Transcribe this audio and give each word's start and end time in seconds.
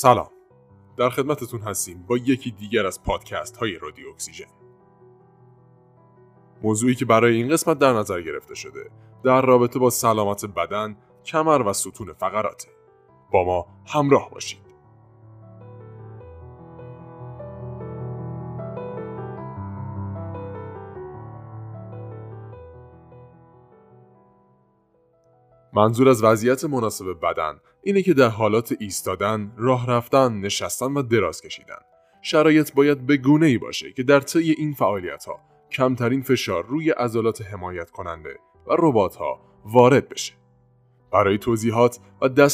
سلام. 0.00 0.30
در 0.96 1.10
خدمتتون 1.10 1.60
هستیم 1.60 2.04
با 2.08 2.16
یکی 2.16 2.50
دیگر 2.50 2.86
از 2.86 3.02
پادکست 3.02 3.56
های 3.56 3.78
رادیو 3.78 4.08
اکسیژن. 4.08 4.46
موضوعی 6.62 6.94
که 6.94 7.04
برای 7.04 7.36
این 7.36 7.48
قسمت 7.48 7.78
در 7.78 7.92
نظر 7.92 8.22
گرفته 8.22 8.54
شده 8.54 8.90
در 9.24 9.42
رابطه 9.42 9.78
با 9.78 9.90
سلامت 9.90 10.44
بدن 10.44 10.96
کمر 11.24 11.62
و 11.62 11.72
ستون 11.72 12.12
فقراته. 12.12 12.68
با 13.32 13.44
ما 13.44 13.66
همراه 13.86 14.30
باشید. 14.30 14.68
منظور 25.72 26.08
از 26.08 26.24
وضعیت 26.24 26.64
مناسب 26.64 27.04
بدن 27.22 27.60
اینه 27.88 28.02
که 28.02 28.14
در 28.14 28.28
حالات 28.28 28.74
ایستادن، 28.80 29.52
راه 29.56 29.86
رفتن، 29.86 30.40
نشستن 30.40 30.86
و 30.86 31.02
دراز 31.02 31.40
کشیدن 31.40 31.78
شرایط 32.22 32.74
باید 32.74 33.06
به 33.06 33.16
گونه 33.16 33.46
ای 33.46 33.58
باشه 33.58 33.92
که 33.92 34.02
در 34.02 34.20
طی 34.20 34.50
این 34.58 34.74
فعالیت 34.74 35.24
ها 35.24 35.40
کمترین 35.72 36.22
فشار 36.22 36.66
روی 36.66 36.90
عضلات 36.90 37.42
حمایت 37.42 37.90
کننده 37.90 38.38
و 38.66 38.70
ربات 38.78 39.16
ها 39.16 39.40
وارد 39.64 40.08
بشه. 40.08 40.32
برای 41.12 41.38
توضیحات 41.38 41.98
و 42.22 42.48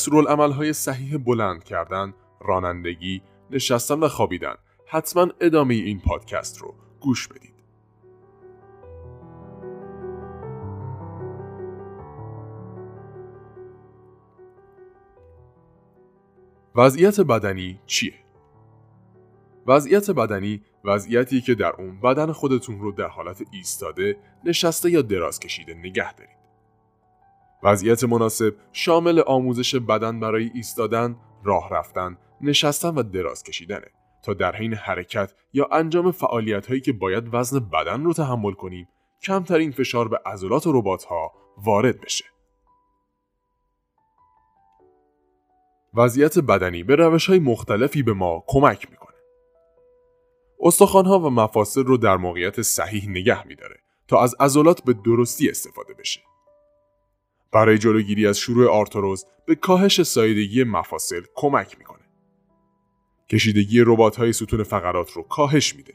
های 0.52 0.72
صحیح 0.72 1.16
بلند 1.16 1.64
کردن، 1.64 2.14
رانندگی، 2.40 3.22
نشستن 3.50 4.00
و 4.00 4.08
خوابیدن 4.08 4.54
حتما 4.86 5.28
ادامه 5.40 5.74
این 5.74 6.00
پادکست 6.00 6.58
رو 6.58 6.74
گوش 7.00 7.28
بدید. 7.28 7.53
وضعیت 16.76 17.20
بدنی 17.20 17.80
چیه؟ 17.86 18.14
وضعیت 19.66 20.10
بدنی 20.10 20.62
وضعیتی 20.84 21.40
که 21.40 21.54
در 21.54 21.72
اون 21.78 22.00
بدن 22.00 22.32
خودتون 22.32 22.80
رو 22.80 22.92
در 22.92 23.06
حالت 23.06 23.42
ایستاده، 23.52 24.16
نشسته 24.44 24.90
یا 24.90 25.02
دراز 25.02 25.40
کشیده 25.40 25.74
نگه 25.74 26.14
دارید. 26.14 26.36
وضعیت 27.62 28.04
مناسب 28.04 28.54
شامل 28.72 29.22
آموزش 29.26 29.74
بدن 29.74 30.20
برای 30.20 30.50
ایستادن، 30.54 31.16
راه 31.44 31.70
رفتن، 31.70 32.18
نشستن 32.40 32.88
و 32.88 33.02
دراز 33.02 33.42
کشیدنه 33.42 33.88
تا 34.22 34.34
در 34.34 34.56
حین 34.56 34.74
حرکت 34.74 35.32
یا 35.52 35.68
انجام 35.72 36.10
فعالیت 36.10 36.66
هایی 36.66 36.80
که 36.80 36.92
باید 36.92 37.34
وزن 37.34 37.58
بدن 37.58 38.04
رو 38.04 38.12
تحمل 38.12 38.52
کنیم 38.52 38.88
کمترین 39.22 39.70
فشار 39.70 40.08
به 40.08 40.20
عضلات 40.26 40.66
و 40.66 40.72
ربات 40.72 41.04
ها 41.04 41.32
وارد 41.56 42.00
بشه. 42.00 42.33
وضعیت 45.96 46.38
بدنی 46.38 46.82
به 46.82 46.96
روش 46.96 47.26
های 47.26 47.38
مختلفی 47.38 48.02
به 48.02 48.12
ما 48.12 48.44
کمک 48.46 48.90
می‌کنه. 48.90 49.14
ها 51.02 51.20
و 51.20 51.30
مفاصل 51.30 51.84
رو 51.84 51.96
در 51.96 52.16
موقعیت 52.16 52.62
صحیح 52.62 53.08
نگه 53.08 53.46
میداره 53.46 53.76
تا 54.08 54.22
از 54.22 54.34
عضلات 54.40 54.84
به 54.84 54.92
درستی 54.92 55.48
استفاده 55.50 55.94
بشه. 55.94 56.20
برای 57.52 57.78
جلوگیری 57.78 58.26
از 58.26 58.38
شروع 58.38 58.68
آرتروز 58.68 59.26
به 59.46 59.54
کاهش 59.54 60.02
سایدگی 60.02 60.64
مفاصل 60.64 61.22
کمک 61.34 61.78
می‌کنه. 61.78 62.04
کشیدگی 63.30 63.80
ربات 63.80 64.16
های 64.16 64.32
ستون 64.32 64.62
فقرات 64.62 65.10
رو 65.10 65.22
کاهش 65.22 65.76
میده. 65.76 65.94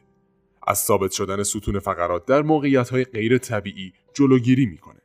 از 0.68 0.80
ثابت 0.80 1.12
شدن 1.12 1.44
ستون 1.44 1.80
فقرات 1.80 2.26
در 2.26 2.42
موقعیت 2.42 2.90
های 2.90 3.04
غیر 3.04 3.38
طبیعی 3.38 3.94
جلوگیری 4.14 4.66
می‌کنه. 4.66 5.02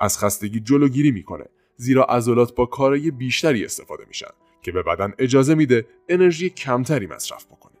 از 0.00 0.18
خستگی 0.18 0.60
جلوگیری 0.60 1.10
می‌کنه 1.10 1.46
زیرا 1.76 2.04
عضلات 2.04 2.54
با 2.54 2.66
کارایی 2.66 3.10
بیشتری 3.10 3.64
استفاده 3.64 4.04
میشن 4.08 4.30
که 4.62 4.72
به 4.72 4.82
بدن 4.82 5.12
اجازه 5.18 5.54
میده 5.54 5.86
انرژی 6.08 6.50
کمتری 6.50 7.06
مصرف 7.06 7.46
بکنه. 7.46 7.78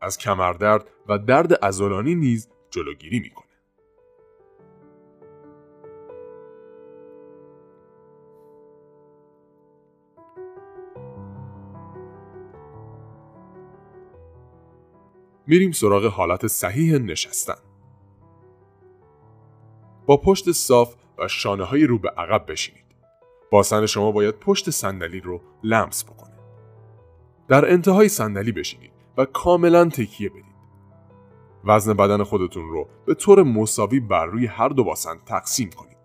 از 0.00 0.18
کمردرد 0.18 0.90
و 1.08 1.18
درد 1.18 1.54
عضلانی 1.54 2.14
نیز 2.14 2.48
جلوگیری 2.70 3.20
می‌کنه. 3.20 3.44
میریم 15.46 15.72
سراغ 15.72 16.04
حالت 16.04 16.46
صحیح 16.46 16.98
نشستن. 16.98 17.54
با 20.06 20.16
پشت 20.16 20.52
صاف 20.52 20.94
و 21.18 21.28
شانه 21.28 21.64
های 21.64 21.86
رو 21.86 21.98
به 21.98 22.08
عقب 22.08 22.50
بشینید. 22.50 22.83
باسن 23.54 23.86
شما 23.86 24.12
باید 24.12 24.38
پشت 24.38 24.70
صندلی 24.70 25.20
رو 25.20 25.40
لمس 25.62 26.04
بکنه. 26.04 26.34
در 27.48 27.72
انتهای 27.72 28.08
صندلی 28.08 28.52
بشینید 28.52 28.92
و 29.16 29.24
کاملا 29.24 29.84
تکیه 29.84 30.28
بدید. 30.28 30.54
وزن 31.64 31.92
بدن 31.92 32.22
خودتون 32.22 32.68
رو 32.68 32.88
به 33.06 33.14
طور 33.14 33.42
مساوی 33.42 34.00
بر 34.00 34.26
روی 34.26 34.46
هر 34.46 34.68
دو 34.68 34.84
باسن 34.84 35.14
تقسیم 35.26 35.70
کنید. 35.70 35.96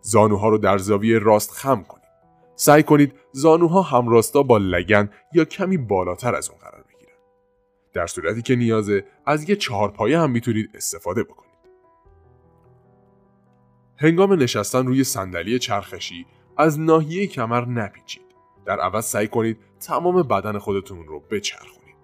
زانوها 0.00 0.48
رو 0.48 0.58
در 0.58 0.78
زاویه 0.78 1.18
راست 1.18 1.50
خم 1.50 1.82
کنید. 1.82 2.08
سعی 2.54 2.82
کنید 2.82 3.12
زانوها 3.32 3.82
همراستا 3.82 4.42
با 4.42 4.58
لگن 4.58 5.10
یا 5.32 5.44
کمی 5.44 5.76
بالاتر 5.76 6.34
از 6.34 6.50
اون 6.50 6.58
قرار 6.58 6.84
بگیرن. 6.94 7.18
در 7.92 8.06
صورتی 8.06 8.42
که 8.42 8.56
نیازه 8.56 9.04
از 9.26 9.50
یه 9.50 9.56
چهارپایه 9.56 10.18
هم 10.18 10.30
می‌تونید 10.30 10.70
استفاده 10.74 11.24
بکنید. 11.24 11.45
هنگام 13.98 14.32
نشستن 14.32 14.86
روی 14.86 15.04
صندلی 15.04 15.58
چرخشی 15.58 16.26
از 16.56 16.80
ناحیه 16.80 17.26
کمر 17.26 17.64
نپیچید. 17.64 18.22
در 18.64 18.80
عوض 18.80 19.04
سعی 19.04 19.28
کنید 19.28 19.58
تمام 19.80 20.22
بدن 20.22 20.58
خودتون 20.58 21.06
رو 21.06 21.20
بچرخونید. 21.20 21.96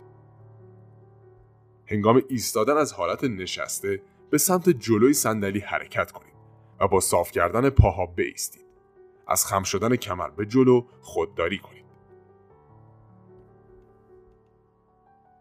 هنگام 1.86 2.22
ایستادن 2.28 2.76
از 2.76 2.92
حالت 2.92 3.24
نشسته 3.24 4.02
به 4.30 4.38
سمت 4.38 4.68
جلوی 4.68 5.12
صندلی 5.12 5.58
حرکت 5.58 6.12
کنید 6.12 6.34
و 6.80 6.88
با 6.88 7.00
صاف 7.00 7.30
کردن 7.30 7.70
پاها 7.70 8.06
بیستید. 8.06 8.66
از 9.28 9.46
خم 9.46 9.62
شدن 9.62 9.96
کمر 9.96 10.30
به 10.30 10.46
جلو 10.46 10.86
خودداری 11.00 11.58
کنید. 11.58 11.84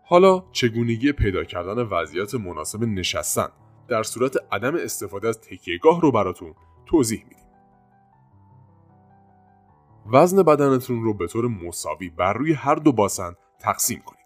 حالا 0.04 0.44
چگونگی 0.52 1.12
پیدا 1.12 1.44
کردن 1.44 1.82
وضعیت 1.82 2.36
مناسب 2.36 2.84
نشستن 2.84 3.48
در 3.92 4.04
صورت 4.04 4.38
عدم 4.52 4.76
استفاده 4.76 5.28
از 5.28 5.42
تکیهگاه 5.42 6.02
رو 6.02 6.12
براتون 6.12 6.56
توضیح 6.86 7.24
میدیم. 7.24 7.48
وزن 10.12 10.44
بدنتون 10.44 11.04
رو 11.04 11.14
به 11.14 11.28
طور 11.28 11.48
مساوی 11.48 12.10
بر 12.10 12.34
روی 12.34 12.54
هر 12.54 12.76
دو 12.76 12.92
باسن 12.92 13.36
تقسیم 13.60 14.02
کنید. 14.06 14.26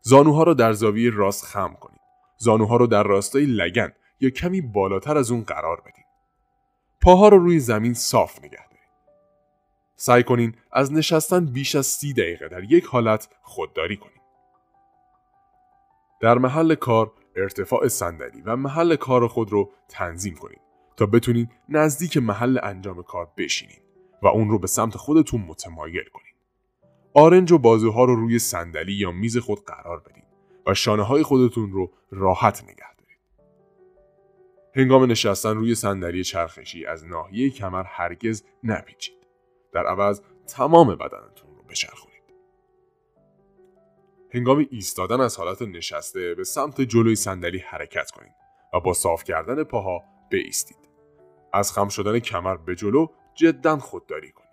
زانوها 0.00 0.42
رو 0.42 0.54
در 0.54 0.72
زاویه 0.72 1.10
راست 1.10 1.44
خم 1.44 1.76
کنید. 1.80 2.00
زانوها 2.36 2.76
رو 2.76 2.86
در 2.86 3.02
راستای 3.02 3.46
لگن 3.46 3.92
یا 4.20 4.30
کمی 4.30 4.60
بالاتر 4.60 5.18
از 5.18 5.30
اون 5.30 5.42
قرار 5.42 5.80
بدید. 5.80 6.06
پاها 7.00 7.28
رو 7.28 7.38
روی 7.38 7.58
زمین 7.58 7.94
صاف 7.94 8.38
نگه 8.38 8.68
دارید. 8.68 8.90
سعی 9.96 10.22
کنین 10.22 10.54
از 10.72 10.92
نشستن 10.92 11.44
بیش 11.46 11.74
از 11.74 11.86
سی 11.86 12.12
دقیقه 12.12 12.48
در 12.48 12.64
یک 12.64 12.84
حالت 12.84 13.28
خودداری 13.42 13.96
کنید. 13.96 14.22
در 16.20 16.38
محل 16.38 16.74
کار 16.74 17.12
ارتفاع 17.36 17.88
صندلی 17.88 18.42
و 18.42 18.56
محل 18.56 18.96
کار 18.96 19.28
خود 19.28 19.52
رو 19.52 19.72
تنظیم 19.88 20.34
کنید 20.34 20.60
تا 20.96 21.06
بتونید 21.06 21.48
نزدیک 21.68 22.16
محل 22.16 22.58
انجام 22.62 23.02
کار 23.02 23.28
بشینید 23.36 23.82
و 24.22 24.26
اون 24.26 24.50
رو 24.50 24.58
به 24.58 24.66
سمت 24.66 24.96
خودتون 24.96 25.40
متمایل 25.40 26.04
کنید. 26.12 26.34
آرنج 27.14 27.52
و 27.52 27.58
بازوها 27.58 28.04
رو 28.04 28.14
روی 28.16 28.38
صندلی 28.38 28.92
یا 28.92 29.10
میز 29.10 29.38
خود 29.38 29.64
قرار 29.64 30.00
بدید 30.00 30.24
و 30.66 30.74
شانه 30.74 31.02
های 31.02 31.22
خودتون 31.22 31.72
رو 31.72 31.92
راحت 32.10 32.62
نگه 32.62 32.94
دارید. 32.98 33.18
هنگام 34.74 35.10
نشستن 35.10 35.56
روی 35.56 35.74
صندلی 35.74 36.24
چرخشی 36.24 36.86
از 36.86 37.06
ناحیه 37.06 37.50
کمر 37.50 37.84
هرگز 37.86 38.44
نپیچید. 38.64 39.18
در 39.72 39.86
عوض 39.86 40.20
تمام 40.46 40.94
بدنتون 40.94 41.56
رو 41.56 41.62
بچرخونید. 41.68 42.07
هنگام 44.30 44.66
ایستادن 44.70 45.20
از 45.20 45.36
حالت 45.36 45.62
نشسته 45.62 46.34
به 46.34 46.44
سمت 46.44 46.80
جلوی 46.80 47.16
صندلی 47.16 47.58
حرکت 47.58 48.10
کنید 48.10 48.32
و 48.74 48.80
با 48.80 48.92
صاف 48.92 49.24
کردن 49.24 49.64
پاها 49.64 50.02
بایستید. 50.32 50.88
از 51.52 51.72
خم 51.72 51.88
شدن 51.88 52.18
کمر 52.18 52.56
به 52.56 52.74
جلو 52.74 53.06
جدا 53.34 53.78
خودداری 53.78 54.32
کنید. 54.32 54.48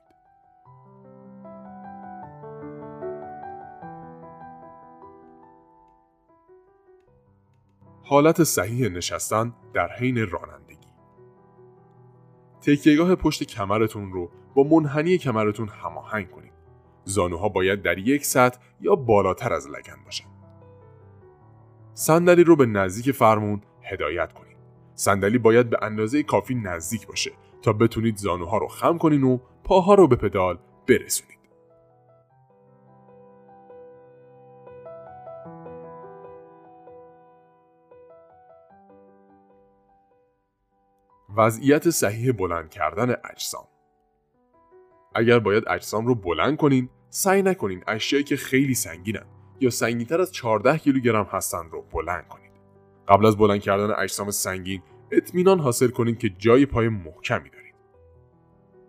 حالت 8.04 8.44
صحیح 8.44 8.89
نشستن 8.89 9.54
در 9.74 9.92
حین 9.92 10.30
رانندگی 10.30 10.88
تکیهگاه 12.62 13.16
پشت 13.16 13.44
کمرتون 13.44 14.12
رو 14.12 14.31
با 14.56 14.63
منحنی 14.63 15.18
کمرتون 15.18 15.68
هماهنگ 15.68 16.31
کنید 16.31 16.55
زانوها 17.06 17.50
باید 17.50 17.81
در 17.81 17.98
یک 17.98 18.25
سطح 18.25 18.60
یا 18.81 18.96
بالاتر 18.96 19.54
از 19.54 19.68
لگن 19.68 20.04
باشند. 20.06 20.30
صندلی 21.94 22.44
رو 22.44 22.56
به 22.56 22.66
نزدیک 22.66 23.16
فرمون 23.16 23.62
هدایت 23.81 24.34
کنید. 24.34 24.57
صندلی 24.96 25.38
باید 25.38 25.69
به 25.69 25.78
اندازه 25.81 26.24
کافی 26.24 26.56
نزدیک 26.56 27.07
باشه 27.07 27.31
تا 27.62 27.74
بتونید 27.74 28.18
زانوها 28.18 28.57
رو 28.57 28.68
خم 28.68 28.98
کنین 28.98 29.24
و 29.24 29.40
پاها 29.63 29.94
رو 29.94 30.07
به 30.07 30.16
پدال 30.16 30.57
برسونید. 30.88 31.36
وضعیت 41.38 41.90
صحیح 41.90 42.31
بلند 42.31 42.69
کردن 42.69 43.16
اجسام 43.31 43.68
اگر 45.16 45.40
باید 45.40 45.64
اجسام 45.68 46.08
رو 46.08 46.16
بلند 46.16 46.58
کنین 46.58 46.90
سعی 47.10 47.42
نکنین 47.42 47.84
اشیایی 47.88 48.24
که 48.24 48.36
خیلی 48.36 48.74
سنگینن 48.74 49.26
یا 49.60 49.70
سنگینتر 49.70 50.22
از 50.22 50.32
14 50.32 50.78
کیلوگرم 50.78 51.28
هستن 51.32 51.70
رو 51.72 51.86
بلند 51.92 52.28
کنید 52.28 52.52
قبل 53.08 53.26
از 53.26 53.38
بلند 53.38 53.62
کردن 53.62 53.94
اجسام 53.98 54.32
سنگین 54.32 54.82
اطمینان 55.12 55.60
حاصل 55.60 55.88
کنید 55.88 56.20
که 56.20 56.30
جای 56.30 56.66
پای 56.66 56.90
محکمی 56.90 57.50
دارید 57.50 57.76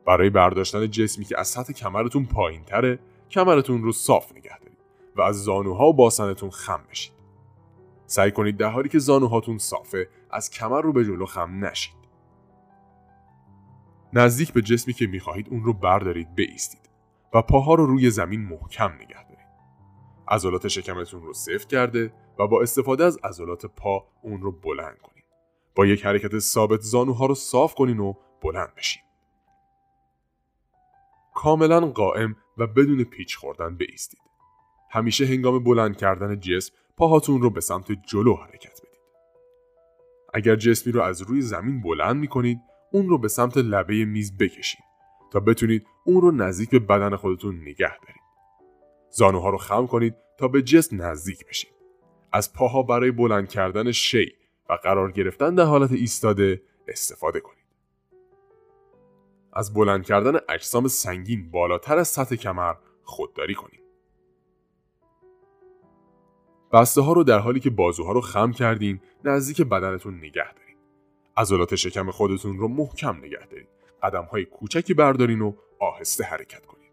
برای 0.07 0.31
برداشتن 0.31 0.91
جسمی 0.91 1.25
که 1.25 1.41
از 1.41 1.49
سطح 1.49 1.73
کمرتون 1.73 2.25
پایین 2.25 2.65
تره 2.65 2.99
کمرتون 3.31 3.83
رو 3.83 3.93
صاف 3.93 4.33
نگه 4.33 4.59
دارید 4.59 4.79
و 5.17 5.23
از 5.23 5.45
زانوها 5.45 5.87
و 5.87 5.93
باسنتون 5.93 6.51
خم 6.51 6.81
بشید 6.91 7.13
سعی 8.07 8.31
کنید 8.31 8.57
در 8.57 8.71
حالی 8.71 8.89
که 8.89 8.99
زانوهاتون 8.99 9.59
صافه 9.59 10.09
از 10.31 10.51
کمر 10.51 10.83
رو 10.83 10.93
به 10.93 11.05
جلو 11.05 11.27
خم 11.27 11.65
نشید 11.65 11.96
نزدیک 14.17 14.53
به 14.53 14.63
جسمی 14.63 14.95
که 14.95 15.07
می‌خواهید 15.07 15.49
اون 15.51 15.65
رو 15.65 15.73
بردارید 15.73 16.35
بیستید 16.35 16.91
و 17.35 17.43
پاها 17.43 17.75
رو 17.75 17.87
روی 17.87 18.11
زمین 18.11 18.41
محکم 18.41 18.93
نگه 18.93 19.23
دارید. 19.29 19.47
عضلات 20.29 20.69
شکمتون 20.69 21.23
رو 21.23 21.33
سفت 21.33 21.69
کرده 21.69 22.13
و 22.39 22.47
با 22.47 22.63
استفاده 22.63 23.05
از 23.05 23.19
عضلات 23.25 23.67
پا 23.67 24.07
اون 24.23 24.41
رو 24.43 24.53
بلند 24.53 24.99
کنید. 24.99 25.25
با 25.75 25.87
یک 25.87 26.07
حرکت 26.07 26.39
ثابت 26.39 26.81
زانوها 26.81 27.27
رو 27.27 27.35
صاف 27.35 27.75
کنین 27.75 27.99
و 28.01 28.15
بلند 28.43 28.75
بشین. 28.77 29.03
کاملا 31.35 31.81
قائم 31.81 32.37
و 32.59 32.67
بدون 32.67 33.05
پیچ 33.05 33.37
خوردن 33.37 33.77
بیستید. 33.77 34.21
همیشه 34.91 35.27
هنگام 35.27 35.65
بلند 35.65 35.97
کردن 35.97 36.41
جسم 36.41 36.75
پاهاتون 36.97 37.43
رو 37.43 37.51
به 37.51 37.61
سمت 37.61 37.93
جلو 37.93 38.35
حرکت 38.35 38.81
بدید. 38.81 39.01
اگر 40.35 40.57
جسمی 40.57 40.93
رو 40.93 41.03
از 41.03 41.23
روی 41.23 41.41
زمین 41.41 41.83
بلند 41.83 42.17
می 42.17 42.29
کنید 42.29 42.61
اون 42.97 43.09
رو 43.09 43.19
به 43.19 43.29
سمت 43.29 43.57
لبه 43.57 44.05
میز 44.05 44.37
بکشید 44.37 44.85
تا 45.33 45.41
بتونید 45.41 45.87
اون 46.05 46.21
رو 46.21 46.31
نزدیک 46.31 46.71
به 46.71 46.79
بدن 46.79 47.17
خودتون 47.17 47.61
نگه 47.61 47.99
دارید 47.99 48.23
زانوها 49.11 49.51
رو 49.51 49.59
خم 49.59 49.87
کنید 49.87 50.15
تا 50.39 50.49
به 50.49 50.63
جسم 50.63 51.03
نزدیک 51.03 51.47
بشید 51.47 51.75
از 52.33 52.53
پاها 52.53 52.83
برای 52.83 53.11
بلند 53.11 53.49
کردن 53.49 53.93
شی 53.93 54.33
و 54.69 54.73
قرار 54.73 55.13
گرفتن 55.13 55.55
در 55.55 55.65
حالت 55.65 55.93
ایستاده 55.93 56.63
استفاده 56.89 57.41
کنید. 57.41 57.67
از 59.53 59.75
بلند 59.75 60.05
کردن 60.05 60.39
اجسام 60.49 60.89
سنگین 60.89 61.51
بالاتر 61.51 61.99
از 61.99 62.09
سطح 62.09 62.37
کمر 62.37 62.75
خودداری 63.03 63.55
کنید. 63.55 63.83
بسته 66.73 67.01
ها 67.01 67.13
رو 67.13 67.25
در 67.25 67.39
حالی 67.39 67.61
که 67.61 67.71
بازوها 67.71 68.13
رو 68.13 68.21
خم 68.21 68.53
کردین 68.53 69.01
نزدیک 69.25 69.63
بدنتون 69.63 70.19
نگه 70.19 70.53
دارید. 70.55 70.66
عضلات 71.37 71.75
شکم 71.75 72.11
خودتون 72.11 72.59
رو 72.59 72.69
محکم 72.69 73.17
نگه 73.17 73.47
دارید. 73.51 73.69
قدم 74.03 74.25
های 74.25 74.45
کوچکی 74.45 74.95
بردارین 74.95 75.41
و 75.41 75.53
آهسته 75.79 76.25
حرکت 76.25 76.67
کنید. 76.67 76.93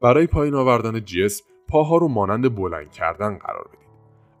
برای 0.00 0.26
پایین 0.26 0.54
آوردن 0.54 1.04
جسم 1.04 1.44
پاها 1.68 1.96
رو 1.96 2.08
مانند 2.08 2.54
بلند 2.54 2.92
کردن 2.92 3.38
قرار 3.38 3.68
بدید. 3.68 3.88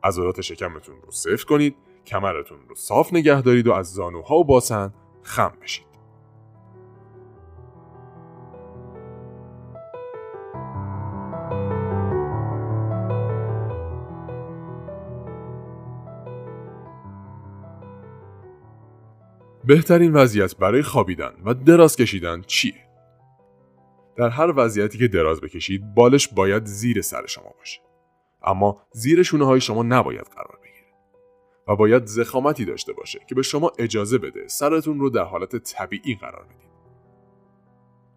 عضلات 0.04 0.40
شکمتون 0.40 0.96
رو 1.02 1.10
سفت 1.10 1.46
کنید، 1.46 1.76
کمرتون 2.06 2.58
رو 2.68 2.74
صاف 2.74 3.12
نگه 3.12 3.40
دارید 3.40 3.66
و 3.66 3.72
از 3.72 3.92
زانوها 3.92 4.36
و 4.36 4.44
باسن 4.44 4.94
خم 5.22 5.52
بشید. 5.62 5.85
بهترین 19.66 20.12
وضعیت 20.12 20.56
برای 20.56 20.82
خوابیدن 20.82 21.32
و 21.44 21.54
دراز 21.54 21.96
کشیدن 21.96 22.42
چیه؟ 22.46 22.86
در 24.16 24.28
هر 24.28 24.52
وضعیتی 24.56 24.98
که 24.98 25.08
دراز 25.08 25.40
بکشید 25.40 25.94
بالش 25.94 26.28
باید 26.28 26.64
زیر 26.64 27.02
سر 27.02 27.26
شما 27.26 27.54
باشه. 27.58 27.80
اما 28.42 28.82
زیر 28.92 29.22
شونه 29.22 29.44
های 29.44 29.60
شما 29.60 29.82
نباید 29.82 30.26
قرار 30.36 30.58
بگیره 30.62 30.92
و 31.68 31.76
باید 31.76 32.06
زخامتی 32.06 32.64
داشته 32.64 32.92
باشه 32.92 33.20
که 33.28 33.34
به 33.34 33.42
شما 33.42 33.72
اجازه 33.78 34.18
بده 34.18 34.48
سرتون 34.48 35.00
رو 35.00 35.10
در 35.10 35.24
حالت 35.24 35.56
طبیعی 35.56 36.14
قرار 36.20 36.44
بدید. 36.44 36.70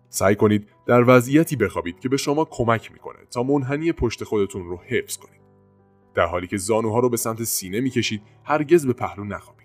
سعی 0.10 0.36
کنید 0.36 0.70
در 0.88 1.04
وضعیتی 1.08 1.56
بخوابید 1.56 2.00
که 2.00 2.10
به 2.10 2.18
شما 2.18 2.46
کمک 2.46 2.92
می‌کنه 2.92 3.20
تا 3.32 3.44
منحنی 3.44 3.92
پشت 3.92 4.24
خودتون 4.24 4.66
رو 4.66 4.78
حفظ 4.78 5.18
کنید. 5.18 5.42
در 6.16 6.26
حالی 6.26 6.48
که 6.48 6.58
زانوها 6.58 7.00
رو 7.00 7.10
به 7.10 7.18
سمت 7.18 7.44
سینه 7.44 7.80
می‌کشید 7.80 8.22
هرگز 8.44 8.88
به 8.88 8.94
پهلو 8.94 9.24
نخوابید. 9.24 9.59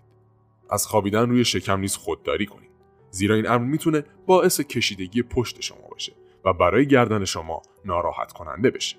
از 0.71 0.87
خوابیدن 0.87 1.29
روی 1.31 1.45
شکم 1.45 1.81
نیز 1.81 1.97
خودداری 1.97 2.47
کنید. 2.47 2.71
زیرا 3.11 3.37
این 3.37 3.49
امر 3.49 3.65
می‌تونه 3.65 4.05
باعث 4.27 4.61
کشیدگی 4.61 5.23
پشت 5.23 5.61
شما 5.61 5.89
باشه 5.91 6.13
و 6.45 6.53
برای 6.53 6.87
گردن 6.87 7.25
شما 7.25 7.63
ناراحت 7.85 8.33
کننده 8.33 8.71
بشه. 8.71 8.97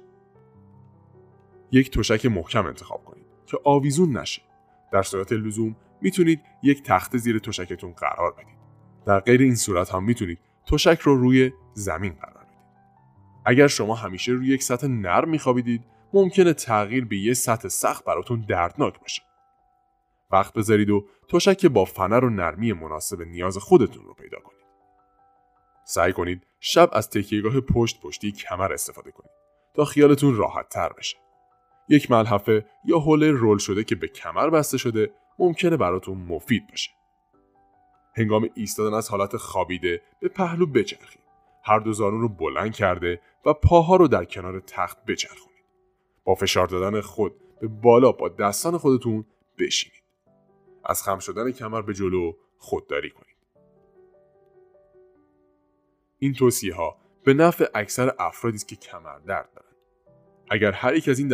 یک 1.72 1.92
تشک 1.92 2.26
محکم 2.26 2.66
انتخاب 2.66 3.06
کنید 3.06 3.26
که 3.46 3.58
آویزون 3.64 4.18
نشه. 4.18 4.42
در 4.92 5.02
صورت 5.02 5.34
لزوم 5.34 5.76
می‌تونید 6.02 6.42
یک 6.64 6.84
تخته 6.84 7.18
زیر 7.18 7.40
تشکتون 7.40 7.92
قرار 7.92 8.32
بدید. 8.32 8.58
در 9.06 9.20
غیر 9.20 9.42
این 9.42 9.56
صورت 9.56 9.94
هم 9.94 10.04
می‌تونید 10.04 10.40
تشک 10.68 11.00
رو 11.00 11.16
روی 11.16 11.52
زمین 11.74 12.14
قرار 12.14 12.44
بدید. 12.44 12.58
اگر 13.46 13.68
شما 13.68 13.96
همیشه 13.96 14.32
روی 14.32 14.48
یک 14.48 14.64
سطح 14.64 14.88
نرم 14.88 15.30
میخوابیدید 15.30 15.84
ممکنه 16.14 16.54
تغییر 16.54 17.06
به 17.06 17.18
یک 17.18 17.34
سطح 17.34 17.68
سخت 17.68 18.06
براتون 18.06 18.46
دردناک 18.50 19.00
باشه. 19.00 19.22
وقت 20.32 20.54
بذارید 20.54 20.90
و 20.90 21.06
تشک 21.30 21.66
با 21.66 21.86
فنر 21.86 22.26
و 22.26 22.30
نرمی 22.30 22.74
مناسب 22.74 23.22
نیاز 23.22 23.58
خودتون 23.58 24.06
رو 24.06 24.14
پیدا 24.14 24.40
کنید. 24.40 24.66
سعی 25.86 26.14
کنید 26.14 26.48
شب 26.60 26.90
از 26.94 27.10
تکیهگاه 27.10 27.62
پشت 27.62 28.02
پشتی 28.02 28.32
کمر 28.32 28.74
استفاده 28.74 29.12
کنید 29.12 29.32
تا 29.74 29.86
خیالتون 29.86 30.36
راحت 30.36 30.70
تر 30.70 30.94
بشه. 30.94 31.18
یک 31.90 32.12
ملحفه 32.12 32.66
یا 32.86 33.00
حوله 33.00 33.32
رول 33.32 33.58
شده 33.58 33.84
که 33.84 33.96
به 33.96 34.08
کمر 34.08 34.50
بسته 34.50 34.78
شده 34.78 35.12
ممکنه 35.40 35.78
براتون 35.78 36.18
مفید 36.18 36.68
باشه. 36.70 36.92
هنگام 38.18 38.50
ایستادن 38.56 38.98
از 38.98 39.10
حالت 39.10 39.38
خوابیده 39.38 40.02
به 40.20 40.28
پهلو 40.28 40.66
بچرخید. 40.66 41.22
هر 41.64 41.80
دو 41.80 41.94
زانو 41.94 42.22
رو 42.22 42.30
بلند 42.30 42.74
کرده 42.74 43.22
و 43.46 43.54
پاها 43.54 43.96
رو 43.96 44.08
در 44.08 44.26
کنار 44.26 44.60
تخت 44.60 45.06
بچرخونید. 45.06 45.66
با 46.24 46.36
فشار 46.36 46.68
دادن 46.68 47.02
خود 47.02 47.34
به 47.62 47.68
بالا 47.68 48.12
با 48.12 48.30
دستان 48.30 48.78
خودتون 48.78 49.26
بشینید. 49.60 50.05
از 50.86 51.04
خم 51.04 51.20
شدن 51.20 51.52
کمر 51.52 51.82
به 51.82 51.94
جلو 51.94 52.34
خودداری 52.58 53.10
کنید. 53.10 53.36
این 56.20 56.34
توصیه 56.34 56.76
ها 56.76 56.98
به 57.24 57.34
نفع 57.34 57.66
اکثر 57.74 58.16
افرادی 58.20 58.56
است 58.56 58.68
که 58.68 58.76
کمر 58.76 59.20
درد 59.20 59.50
دارند. 59.56 59.76
اگر 60.50 60.72
هر 60.72 60.96
یک 60.96 61.10
از 61.10 61.20
این 61.20 61.34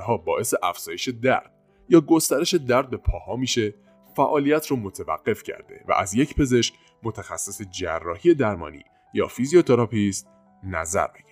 ها 0.00 0.16
باعث 0.16 0.54
افزایش 0.62 1.08
درد 1.08 1.54
یا 1.88 2.00
گسترش 2.00 2.54
درد 2.54 2.90
به 2.90 2.96
پاها 2.96 3.36
میشه، 3.36 3.74
فعالیت 4.16 4.66
رو 4.66 4.76
متوقف 4.76 5.42
کرده 5.42 5.84
و 5.88 5.92
از 5.92 6.14
یک 6.14 6.34
پزشک 6.34 6.74
متخصص 7.02 7.62
جراحی 7.62 8.34
درمانی 8.34 8.84
یا 9.14 9.26
فیزیوتراپیست 9.26 10.28
نظر 10.64 11.06
بگیرید. 11.06 11.27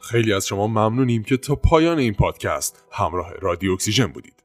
خیلی 0.00 0.32
از 0.32 0.46
شما 0.46 0.66
ممنونیم 0.66 1.22
که 1.22 1.36
تا 1.36 1.54
پایان 1.54 1.98
این 1.98 2.14
پادکست 2.14 2.84
همراه 2.90 3.32
رادیو 3.40 3.72
اکسیژن 3.72 4.06
بودید. 4.06 4.39